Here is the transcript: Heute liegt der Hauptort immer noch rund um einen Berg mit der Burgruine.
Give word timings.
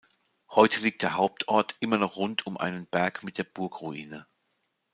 Heute 0.49 0.79
liegt 0.81 1.03
der 1.03 1.13
Hauptort 1.15 1.75
immer 1.79 1.99
noch 1.99 2.15
rund 2.15 2.47
um 2.47 2.57
einen 2.57 2.87
Berg 2.87 3.23
mit 3.23 3.37
der 3.37 3.43
Burgruine. 3.43 4.25